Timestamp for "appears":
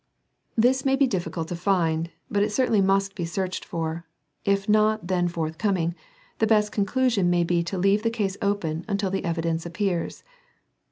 9.63-10.23